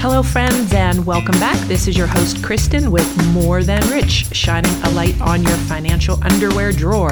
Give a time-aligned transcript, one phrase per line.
[0.00, 1.58] Hello, friends, and welcome back.
[1.66, 6.18] This is your host, Kristen, with More Than Rich, shining a light on your financial
[6.24, 7.10] underwear drawer.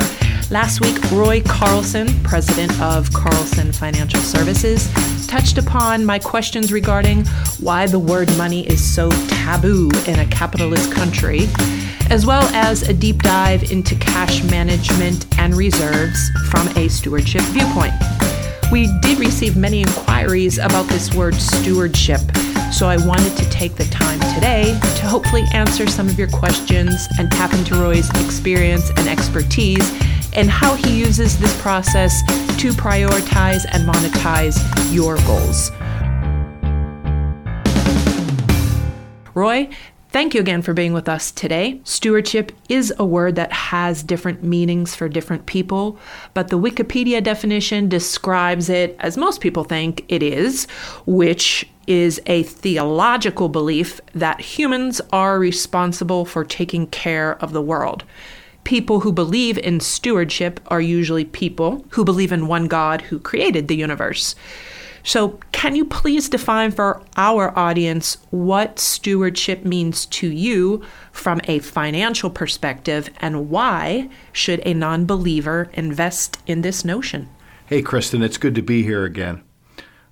[0.50, 4.90] Last week, Roy Carlson, president of Carlson Financial Services,
[5.26, 7.26] touched upon my questions regarding
[7.60, 11.40] why the word money is so taboo in a capitalist country,
[12.08, 17.92] as well as a deep dive into cash management and reserves from a stewardship viewpoint.
[18.72, 22.20] We did receive many inquiries about this word stewardship,
[22.72, 27.08] so I wanted to take the time today to hopefully answer some of your questions
[27.18, 29.90] and tap into Roy's experience and expertise
[30.34, 32.22] and how he uses this process
[32.60, 34.58] to prioritize and monetize
[34.94, 35.70] your goals.
[39.34, 39.68] Roy,
[40.10, 41.82] Thank you again for being with us today.
[41.84, 45.98] Stewardship is a word that has different meanings for different people,
[46.32, 50.66] but the Wikipedia definition describes it as most people think it is,
[51.04, 58.02] which is a theological belief that humans are responsible for taking care of the world.
[58.64, 63.68] People who believe in stewardship are usually people who believe in one God who created
[63.68, 64.34] the universe.
[65.02, 70.82] So, can you please define for our audience what stewardship means to you
[71.12, 77.28] from a financial perspective and why should a non believer invest in this notion?
[77.66, 79.42] Hey, Kristen, it's good to be here again.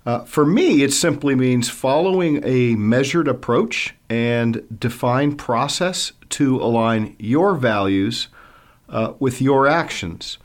[0.05, 7.13] Uh, for me, it simply means following a measured approach and defined process to align
[7.19, 8.29] your values
[8.87, 10.37] uh, with your actions.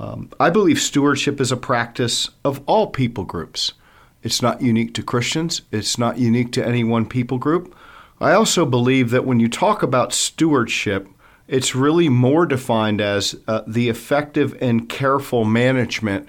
[0.00, 3.74] Um, I believe stewardship is a practice of all people groups.
[4.22, 7.76] It's not unique to Christians, it's not unique to any one people group.
[8.18, 11.06] I also believe that when you talk about stewardship,
[11.48, 16.28] it's really more defined as uh, the effective and careful management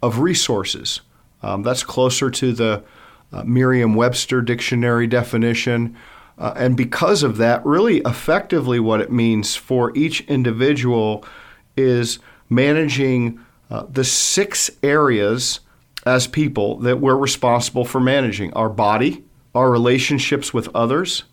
[0.00, 1.00] of resources.
[1.42, 2.84] Um, that's closer to the
[3.32, 5.96] uh, Merriam Webster dictionary definition.
[6.38, 11.24] Uh, and because of that, really effectively, what it means for each individual
[11.76, 13.40] is managing
[13.70, 15.60] uh, the six areas
[16.04, 19.24] as people that we're responsible for managing our body,
[19.54, 21.24] our relationships with others,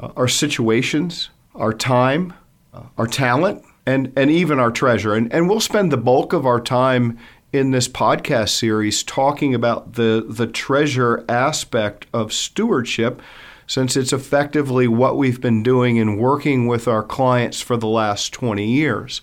[0.00, 2.32] uh, our situations, our time,
[2.72, 5.14] uh, our talent, and, and even our treasure.
[5.14, 7.18] And, and we'll spend the bulk of our time
[7.52, 13.20] in this podcast series talking about the, the treasure aspect of stewardship
[13.66, 18.32] since it's effectively what we've been doing in working with our clients for the last
[18.32, 19.20] 20 years.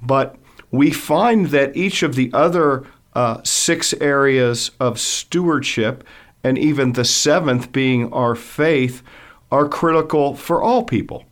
[0.00, 0.36] But
[0.70, 2.84] we find that each of the other
[3.14, 6.04] uh, six areas of stewardship,
[6.44, 9.02] and even the seventh being our faith,
[9.50, 11.24] are critical for all people.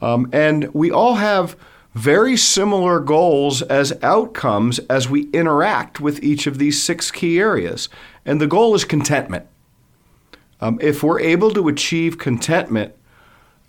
[0.00, 1.56] Um, and we all have
[1.94, 7.88] very similar goals as outcomes as we interact with each of these six key areas.
[8.26, 9.46] And the goal is contentment.
[10.60, 12.94] Um, if we're able to achieve contentment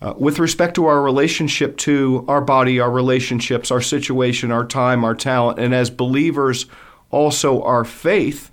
[0.00, 5.04] uh, with respect to our relationship to our body, our relationships, our situation, our time,
[5.04, 6.66] our talent, and as believers,
[7.10, 8.50] also our faith,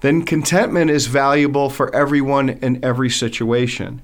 [0.00, 4.00] then contentment is valuable for everyone in every situation.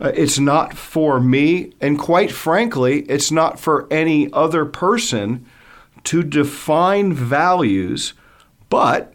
[0.00, 5.46] Uh, it's not for me, and quite frankly, it's not for any other person
[6.04, 8.12] to define values,
[8.68, 9.14] but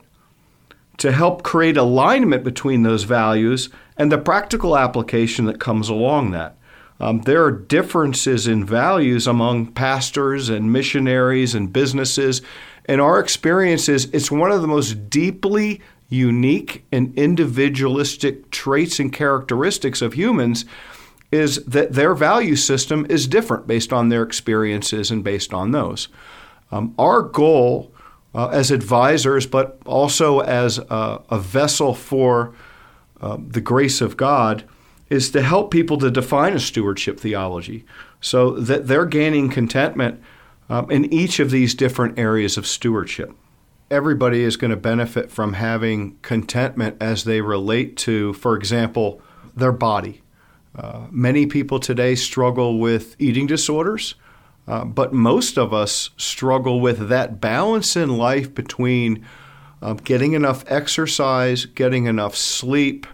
[0.97, 6.56] to help create alignment between those values and the practical application that comes along that.
[6.99, 12.41] Um, there are differences in values among pastors and missionaries and businesses.
[12.85, 19.11] And our experience is it's one of the most deeply unique and individualistic traits and
[19.11, 20.65] characteristics of humans
[21.31, 26.07] is that their value system is different based on their experiences and based on those.
[26.71, 27.91] Um, our goal
[28.33, 32.53] uh, as advisors, but also as a, a vessel for
[33.19, 34.63] uh, the grace of God,
[35.09, 37.85] is to help people to define a stewardship theology
[38.19, 40.21] so that they're gaining contentment
[40.69, 43.31] um, in each of these different areas of stewardship.
[43.89, 49.21] Everybody is going to benefit from having contentment as they relate to, for example,
[49.55, 50.21] their body.
[50.75, 54.15] Uh, many people today struggle with eating disorders.
[54.67, 59.25] Uh, but most of us struggle with that balance in life between
[59.81, 63.07] uh, getting enough exercise, getting enough sleep.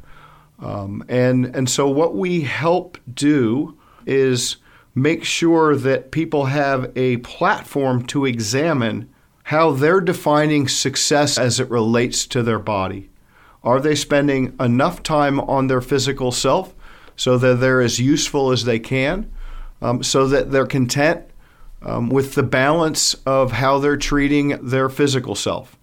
[0.63, 4.57] Um, and, and so, what we help do is
[4.95, 9.09] make sure that people have a platform to examine
[9.43, 13.09] how they're defining success as it relates to their body.
[13.61, 16.73] Are they spending enough time on their physical self
[17.15, 19.29] so that they're as useful as they can,
[19.81, 21.25] um, so that they're content
[21.81, 25.77] um, with the balance of how they're treating their physical self.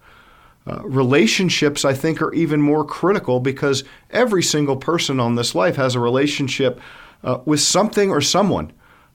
[0.67, 5.75] Uh, relationships, I think, are even more critical because every single person on this life
[5.75, 6.79] has a relationship
[7.23, 8.71] uh, with something or someone.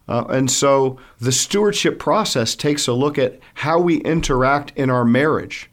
[0.08, 5.04] Uh, and so the stewardship process takes a look at how we interact in our
[5.04, 5.70] marriage,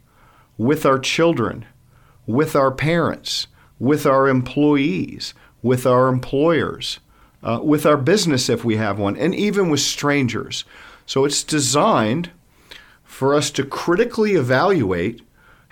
[0.58, 1.64] with our children,
[2.26, 3.46] with our parents,
[3.78, 7.00] with our employees, with our employers,
[7.42, 10.64] uh, with our business if we have one, and even with strangers.
[11.06, 12.30] So it's designed
[13.02, 15.22] for us to critically evaluate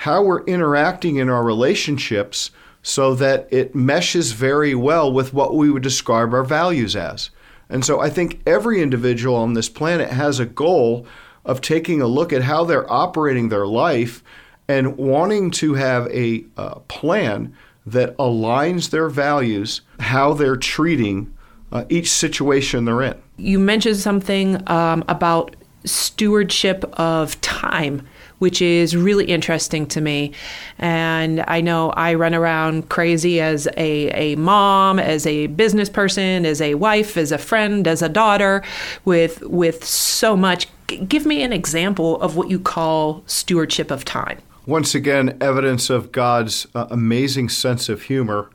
[0.03, 2.51] how we're interacting in our relationships
[2.83, 7.31] so that it meshes very well with what we would describe our values as.
[7.69, 11.07] And so I think every individual on this planet has a goal
[11.45, 14.25] of taking a look at how they're operating their life
[14.67, 17.55] and wanting to have a uh, plan
[17.87, 21.33] that aligns their values, how they're treating
[21.71, 23.23] uh, each situation they're in.
[23.37, 25.55] You mentioned something um, about
[25.85, 28.05] stewardship of time
[28.43, 30.33] which is really interesting to me.
[30.81, 36.45] And I know I run around crazy as a, a mom, as a business person,
[36.45, 38.65] as a wife, as a friend, as a daughter,
[39.05, 40.67] with with so much.
[41.07, 44.41] give me an example of what you call stewardship of time.
[44.67, 48.51] Once again, evidence of God's uh, amazing sense of humor.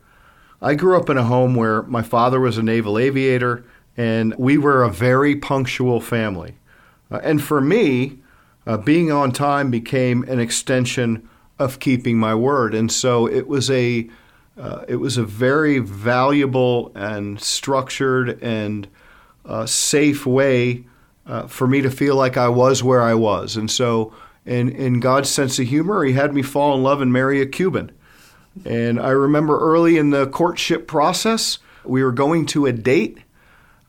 [0.61, 3.63] I grew up in a home where my father was a naval aviator,
[3.95, 6.55] and we were a very punctual family.
[7.09, 8.19] Uh, and for me,
[8.67, 11.27] uh, being on time became an extension
[11.57, 14.07] of keeping my word, and so it was a
[14.59, 18.87] uh, it was a very valuable and structured and
[19.45, 20.83] uh, safe way
[21.25, 24.13] uh, for me to feel like I was where I was, and so
[24.45, 27.45] in in God's sense of humor, He had me fall in love and marry a
[27.45, 27.91] Cuban.
[28.65, 33.19] And I remember early in the courtship process, we were going to a date,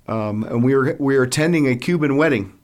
[0.07, 2.58] um, and we were we were attending a Cuban wedding.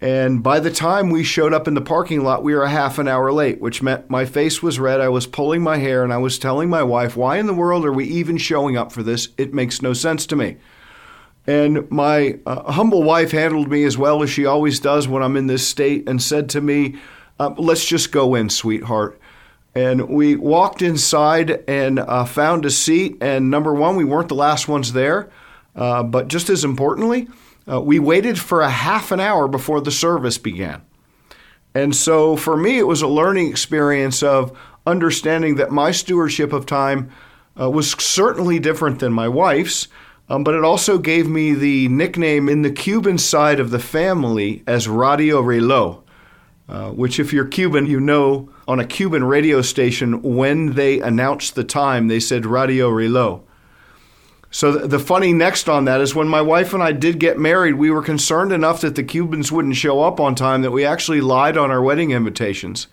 [0.00, 2.98] And by the time we showed up in the parking lot, we were a half
[2.98, 5.00] an hour late, which meant my face was red.
[5.00, 7.84] I was pulling my hair and I was telling my wife, Why in the world
[7.84, 9.28] are we even showing up for this?
[9.36, 10.56] It makes no sense to me.
[11.48, 15.36] And my uh, humble wife handled me as well as she always does when I'm
[15.36, 16.96] in this state and said to me,
[17.40, 19.20] uh, Let's just go in, sweetheart.
[19.74, 23.16] And we walked inside and uh, found a seat.
[23.20, 25.28] And number one, we weren't the last ones there.
[25.74, 27.28] Uh, but just as importantly,
[27.70, 30.82] uh, we waited for a half an hour before the service began.
[31.74, 34.56] And so for me, it was a learning experience of
[34.86, 37.10] understanding that my stewardship of time
[37.60, 39.88] uh, was certainly different than my wife's,
[40.28, 44.62] um, but it also gave me the nickname in the Cuban side of the family
[44.66, 46.02] as Radio Reloj,
[46.68, 51.54] uh, which, if you're Cuban, you know on a Cuban radio station, when they announced
[51.54, 53.42] the time, they said Radio Reloj.
[54.50, 57.74] So the, funny next on that is when my wife and I did get married,
[57.74, 61.20] we were concerned enough that the Cubans wouldn't show up on time that we actually
[61.20, 62.86] lied on our wedding invitations,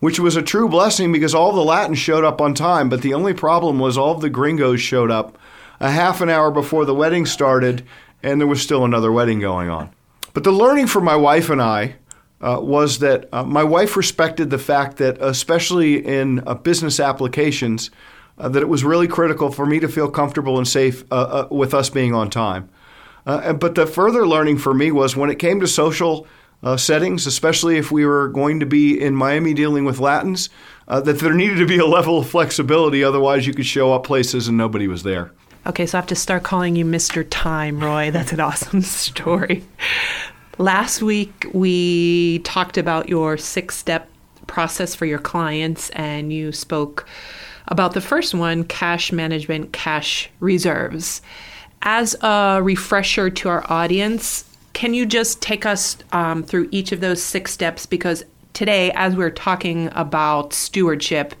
[0.00, 3.14] which was a true blessing because all the Latins showed up on time, but the
[3.14, 5.38] only problem was all the gringos showed up
[5.78, 7.84] a half an hour before the wedding started
[8.22, 9.90] and there was still another wedding going on.
[10.34, 11.94] But the learning for my wife and I
[12.40, 17.90] uh, was that uh, my wife respected the fact that, especially in uh, business applications,
[18.38, 21.54] uh, that it was really critical for me to feel comfortable and safe uh, uh,
[21.54, 22.68] with us being on time.
[23.26, 26.26] Uh, but the further learning for me was when it came to social
[26.62, 30.48] uh, settings, especially if we were going to be in Miami dealing with Latins,
[30.88, 33.04] uh, that there needed to be a level of flexibility.
[33.04, 35.32] Otherwise, you could show up places and nobody was there.
[35.66, 37.26] Okay, so I have to start calling you Mr.
[37.28, 38.10] Time, Roy.
[38.12, 39.64] That's an awesome story.
[40.56, 44.08] Last week, we talked about your six step
[44.46, 47.06] process for your clients, and you spoke
[47.68, 51.22] about the first one cash management, cash reserves.
[51.82, 57.00] As a refresher to our audience, can you just take us um, through each of
[57.00, 57.86] those six steps?
[57.86, 61.34] Because today, as we're talking about stewardship,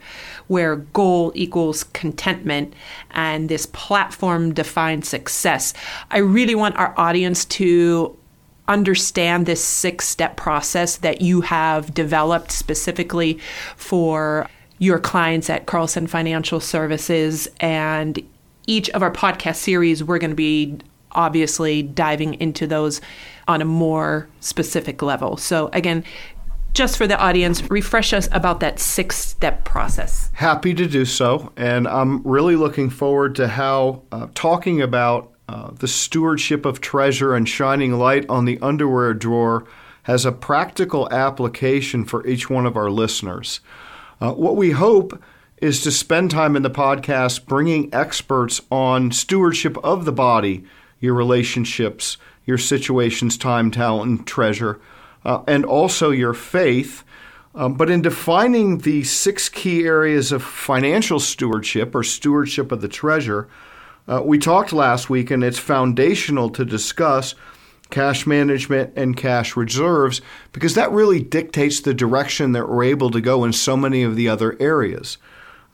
[0.46, 2.74] where goal equals contentment
[3.10, 5.74] and this platform defines success,
[6.10, 8.16] I really want our audience to
[8.68, 13.38] understand this six step process that you have developed specifically
[13.76, 17.48] for your clients at Carlson Financial Services.
[17.60, 18.20] And
[18.66, 20.78] each of our podcast series, we're going to be
[21.12, 23.00] obviously diving into those
[23.46, 25.36] on a more specific level.
[25.36, 26.04] So, again,
[26.74, 30.30] just for the audience, refresh us about that six step process.
[30.34, 31.52] Happy to do so.
[31.56, 37.34] And I'm really looking forward to how uh, talking about uh, the stewardship of treasure
[37.34, 39.64] and shining light on the underwear drawer
[40.02, 43.60] has a practical application for each one of our listeners.
[44.20, 45.22] Uh, what we hope
[45.58, 50.64] is to spend time in the podcast bringing experts on stewardship of the body,
[51.00, 54.80] your relationships, your situations, time, talent, and treasure,
[55.24, 57.04] uh, and also your faith.
[57.54, 62.88] Um, but in defining the six key areas of financial stewardship or stewardship of the
[62.88, 63.48] treasure,
[64.06, 67.34] uh, we talked last week, and it's foundational to discuss
[67.90, 70.20] cash management and cash reserves
[70.52, 74.16] because that really dictates the direction that we're able to go in so many of
[74.16, 75.18] the other areas.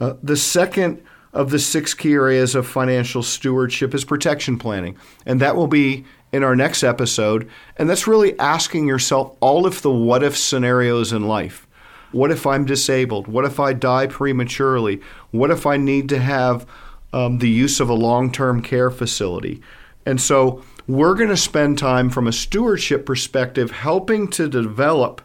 [0.01, 1.03] Uh, the second
[1.33, 6.05] of the six key areas of financial stewardship is protection planning, and that will be
[6.33, 7.49] in our next episode.
[7.77, 11.67] And that's really asking yourself all of the what if scenarios in life.
[12.13, 13.27] What if I'm disabled?
[13.27, 15.01] What if I die prematurely?
[15.33, 16.67] What if I need to have
[17.13, 19.61] um, the use of a long term care facility?
[20.07, 25.23] And so we're going to spend time from a stewardship perspective helping to develop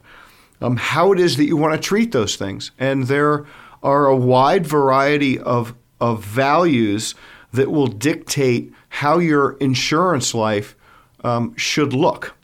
[0.62, 2.72] um, how it is that you want to treat those things.
[2.78, 3.46] And there
[3.84, 7.16] are a wide variety of, of values
[7.54, 10.76] that will dictate how your insurance life
[11.24, 12.36] um, should look.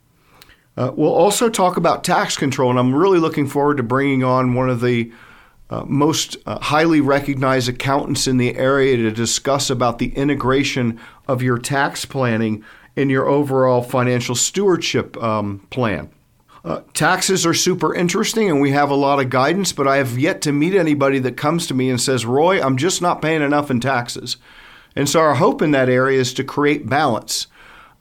[0.78, 4.56] Uh, we'll also talk about tax control, and I'm really looking forward to bringing on
[4.56, 5.12] one of the
[5.70, 11.42] uh, most uh, highly recognized accountants in the area to discuss about the integration of
[11.42, 12.64] your tax planning
[12.96, 16.10] in your overall financial stewardship um, plan.
[16.64, 20.18] Uh, taxes are super interesting and we have a lot of guidance, but I have
[20.18, 23.44] yet to meet anybody that comes to me and says, Roy, I'm just not paying
[23.44, 24.38] enough in taxes.
[24.96, 27.48] And so our hope in that area is to create balance,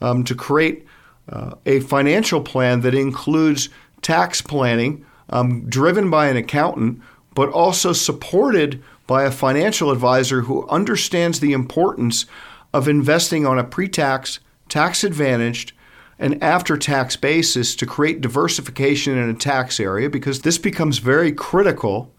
[0.01, 0.87] um, to create
[1.29, 3.69] uh, a financial plan that includes
[4.01, 7.03] tax planning um, driven by an accountant,
[7.35, 12.27] but also supported by a financial advisor who understands the importance
[12.73, 15.73] of investing on a pre tax, tax advantaged,
[16.19, 21.33] and after tax basis to create diversification in a tax area because this becomes very
[21.33, 22.13] critical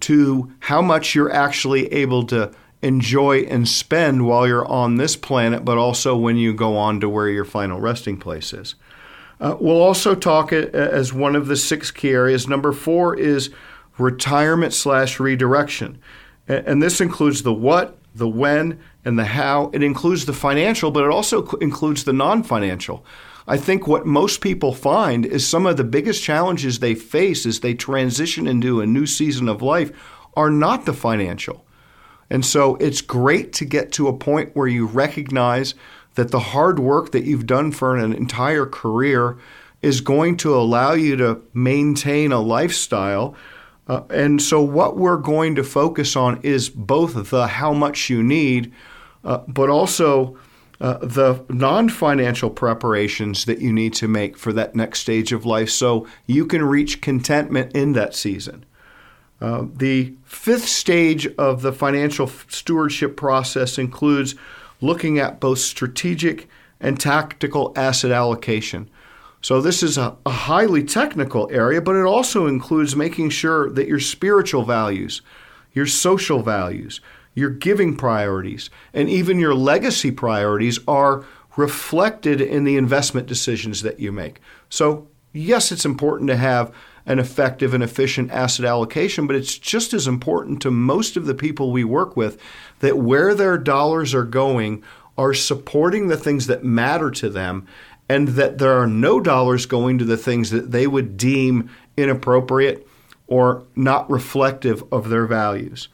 [0.00, 2.50] to how much you're actually able to
[2.82, 7.08] enjoy and spend while you're on this planet, but also when you go on to
[7.08, 8.74] where your final resting place is.
[9.40, 12.48] Uh, we'll also talk as one of the six key areas.
[12.48, 13.50] Number four is
[13.98, 16.00] retirement slash redirection.
[16.48, 19.70] And this includes the what, the when, and the how.
[19.72, 23.04] It includes the financial, but it also includes the non financial.
[23.46, 27.60] I think what most people find is some of the biggest challenges they face as
[27.60, 29.90] they transition into a new season of life
[30.34, 31.64] are not the financial.
[32.30, 35.74] And so it's great to get to a point where you recognize
[36.14, 39.38] that the hard work that you've done for an entire career
[39.82, 43.34] is going to allow you to maintain a lifestyle.
[43.88, 48.22] Uh, and so, what we're going to focus on is both the how much you
[48.22, 48.72] need,
[49.24, 50.38] uh, but also
[50.80, 55.46] uh, the non financial preparations that you need to make for that next stage of
[55.46, 58.64] life so you can reach contentment in that season.
[59.40, 64.36] Uh, the fifth stage of the financial stewardship process includes
[64.80, 66.48] looking at both strategic
[66.80, 68.88] and tactical asset allocation.
[69.42, 73.88] So, this is a, a, highly technical area, but it also includes making sure that
[73.88, 75.20] your spiritual values,
[75.72, 77.00] your social values,
[77.34, 81.24] your giving priorities, and even your legacy priorities are
[81.56, 84.40] reflected in the investment decisions that you make.
[84.68, 86.72] So, yes, it's important to have
[87.04, 91.34] an effective and efficient asset allocation, but it's just as important to most of the
[91.34, 92.40] people we work with
[92.78, 94.84] that where their dollars are going
[95.18, 97.66] are supporting the things that matter to them
[98.08, 102.86] and that there are no dollars going to the things that they would deem inappropriate
[103.26, 105.88] or not reflective of their values.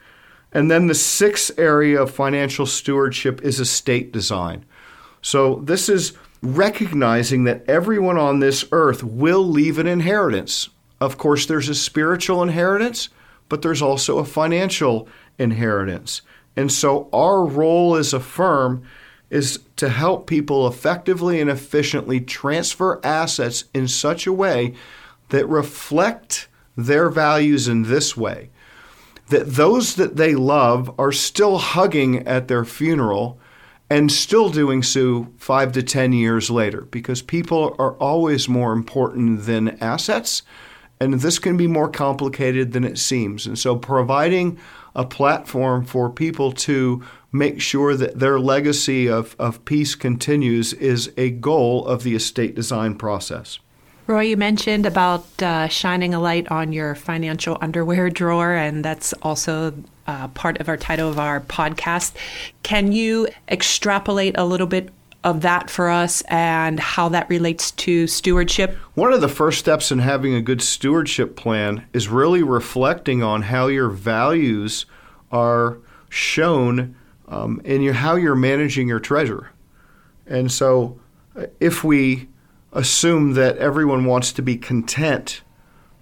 [0.52, 4.64] And then the sixth area of financial stewardship is estate design.
[5.20, 10.68] So this is recognizing that everyone on this earth will leave an inheritance.
[11.00, 13.08] Of course, there's a spiritual inheritance,
[13.48, 16.22] but there's also a financial inheritance.
[16.56, 18.82] And so our role as a firm
[19.30, 24.74] is to help people effectively and efficiently transfer assets in such a way
[25.28, 28.50] that reflect their values in this way
[29.28, 33.38] that those that they love are still hugging at their funeral
[33.90, 39.46] and still doing so five to 10 years later because people are always more important
[39.46, 40.42] than assets.
[41.00, 43.46] And this can be more complicated than it seems.
[43.46, 44.58] And so, providing
[44.96, 51.12] a platform for people to make sure that their legacy of, of peace continues is
[51.16, 53.58] a goal of the estate design process.
[54.06, 59.12] Roy, you mentioned about uh, shining a light on your financial underwear drawer, and that's
[59.14, 59.74] also
[60.06, 62.14] uh, part of our title of our podcast.
[62.62, 64.88] Can you extrapolate a little bit
[65.24, 68.74] of that for us and how that relates to stewardship?
[68.94, 73.42] One of the first steps in having a good stewardship plan is really reflecting on
[73.42, 74.86] how your values
[75.30, 76.96] are shown
[77.28, 79.50] um, your, how you're managing your treasure.
[80.26, 80.98] And so,
[81.36, 82.28] uh, if we
[82.72, 85.42] assume that everyone wants to be content,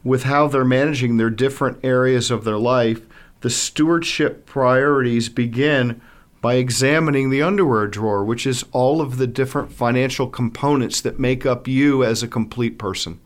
[0.06, 3.00] with how they're managing their different areas of their life,
[3.40, 6.00] the stewardship priorities begin
[6.40, 11.44] by examining the underwear drawer, which is all of the different financial components that make
[11.44, 13.18] up you as a complete person.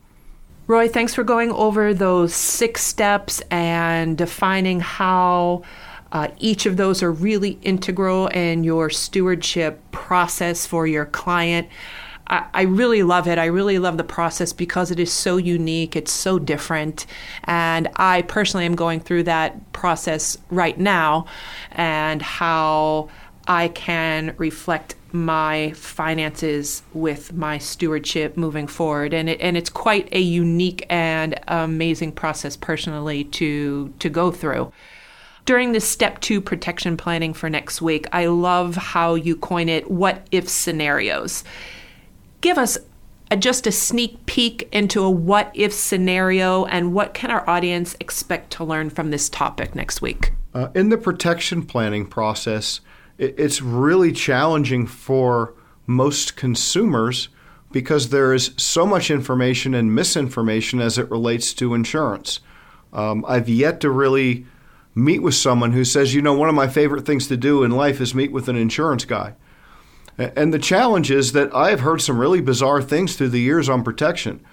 [0.65, 5.61] Roy, thanks for going over those six steps and defining how
[6.11, 11.67] uh, each of those are really integral in your stewardship process for your client.
[12.27, 13.37] I, really love it.
[13.37, 15.97] I really love the process because it is so unique.
[15.97, 17.05] It's so different.
[17.43, 21.25] And I personally am going through that process right now
[21.73, 23.09] and how
[23.49, 30.07] I can reflect my finances with my stewardship moving forward and it, and it's quite
[30.13, 34.71] a unique and amazing process personally to to go through
[35.45, 39.89] during the step 2 protection planning for next week I love how you coin it
[39.89, 41.43] what if scenarios
[42.41, 42.77] give us
[43.29, 47.95] a, just a sneak peek into a what if scenario and what can our audience
[47.99, 52.81] expect to learn from this topic next week uh, in the protection planning process
[53.17, 55.53] it's really challenging for
[55.85, 57.29] most consumers
[57.71, 62.39] because there is so much information and misinformation as it relates to insurance.
[62.91, 64.45] Um, I've yet to really
[64.93, 67.71] meet with someone who says, you know, one of my favorite things to do in
[67.71, 69.35] life is meet with an insurance guy.
[70.17, 73.69] And the challenge is that I have heard some really bizarre things through the years
[73.69, 74.45] on protection.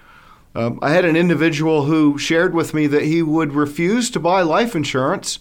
[0.55, 4.43] Um, I had an individual who shared with me that he would refuse to buy
[4.43, 5.41] life insurance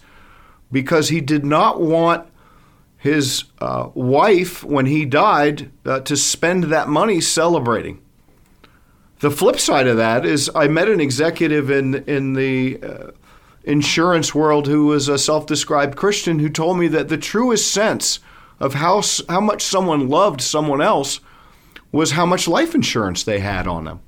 [0.70, 2.28] because he did not want
[2.98, 8.02] his uh, wife, when he died, uh, to spend that money celebrating.
[9.20, 13.10] The flip side of that is I met an executive in, in the uh,
[13.64, 18.20] insurance world who was a self described Christian who told me that the truest sense
[18.60, 21.20] of how, how much someone loved someone else
[21.92, 24.00] was how much life insurance they had on them.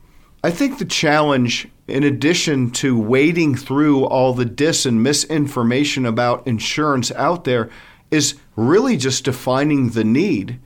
[0.42, 6.47] I think the challenge, in addition to wading through all the dis and misinformation about
[6.47, 7.71] insurance out there,
[8.11, 10.59] is really just defining the need.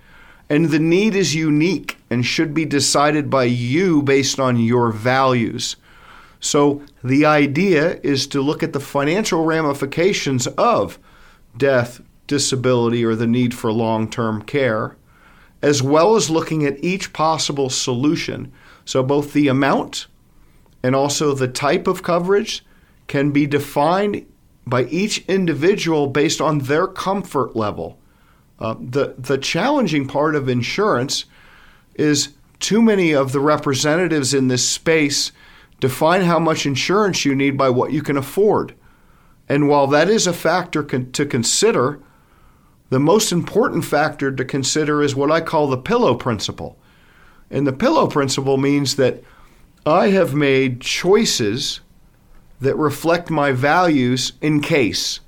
[0.48, 5.76] And the need is unique and should be decided by you based on your values.
[6.44, 10.98] So the idea is to look at the financial ramifications of
[11.56, 14.94] death, disability, or the need for long term care,
[15.62, 18.52] as well as looking at each possible solution.
[18.84, 20.06] So both the amount
[20.82, 22.62] and also the type of coverage
[23.06, 24.26] can be defined
[24.66, 27.98] by each individual based on their comfort level.
[28.58, 31.24] Uh, the, the challenging part of insurance
[31.94, 35.32] is too many of the representatives in this space
[35.80, 38.74] define how much insurance you need by what you can afford.
[39.48, 42.00] And while that is a factor con- to consider,
[42.90, 46.78] the most important factor to consider is what I call the pillow principle.
[47.50, 49.22] And the pillow principle means that
[49.86, 51.80] I have made choices
[52.60, 55.20] that reflect my values in case.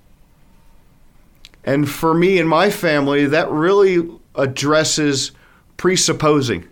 [1.64, 5.32] And for me and my family, that really addresses
[5.76, 6.68] presupposing.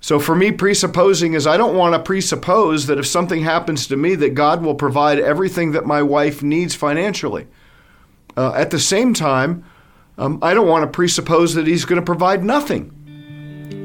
[0.00, 3.96] So for me, presupposing is I don't want to presuppose that if something happens to
[3.96, 7.46] me, that God will provide everything that my wife needs financially.
[8.36, 9.64] Uh, at the same time,
[10.16, 12.94] um, I don't want to presuppose that He's going to provide nothing.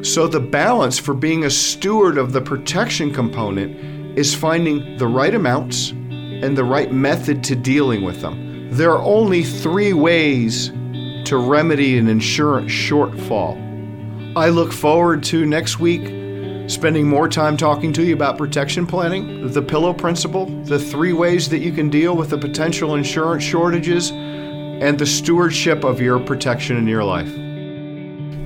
[0.04, 5.34] So the balance for being a steward of the protection component is finding the right
[5.34, 8.70] amounts and the right method to dealing with them.
[8.72, 10.70] There are only three ways
[11.26, 13.73] to remedy an insurance shortfall.
[14.36, 16.08] I look forward to next week
[16.68, 21.50] spending more time talking to you about protection planning, the pillow principle, the three ways
[21.50, 26.78] that you can deal with the potential insurance shortages, and the stewardship of your protection
[26.78, 27.32] in your life.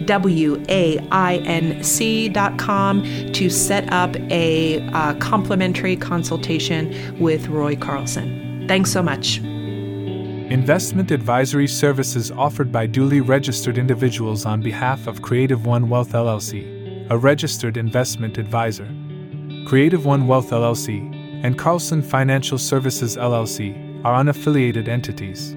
[3.33, 8.65] to set up a uh, complimentary consultation with Roy Carlson.
[8.69, 9.41] Thanks so much.
[10.53, 16.82] Investment advisory services offered by duly registered individuals on behalf of Creative One Wealth LLC,
[17.13, 18.89] a registered investment advisor.
[19.67, 25.53] Creative One Wealth LLC and Carlson Financial Services LLC are unaffiliated entities.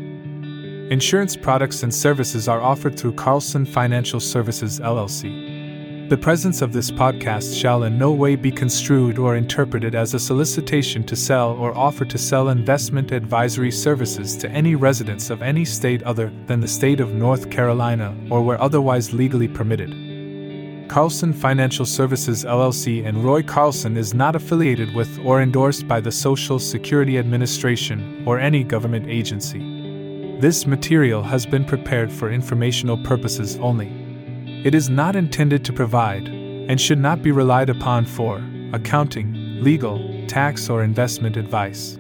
[0.92, 6.10] Insurance products and services are offered through Carlson Financial Services LLC.
[6.10, 10.20] The presence of this podcast shall in no way be construed or interpreted as a
[10.20, 15.64] solicitation to sell or offer to sell investment advisory services to any residents of any
[15.64, 20.15] state other than the state of North Carolina or where otherwise legally permitted.
[20.88, 26.12] Carlson Financial Services LLC and Roy Carlson is not affiliated with or endorsed by the
[26.12, 29.60] Social Security Administration or any government agency.
[30.40, 33.88] This material has been prepared for informational purposes only.
[34.64, 38.44] It is not intended to provide, and should not be relied upon for,
[38.74, 41.98] accounting, legal, tax, or investment advice.